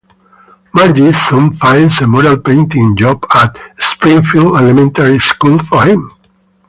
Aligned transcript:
Marge 0.73 1.11
soon 1.13 1.51
finds 1.57 2.01
a 2.01 2.07
mural-painting 2.07 2.97
job 2.97 3.23
at 3.35 3.55
Springfield 3.77 4.57
Elementary 4.57 5.19
School 5.19 5.59
for 5.59 5.83
him. 5.85 6.11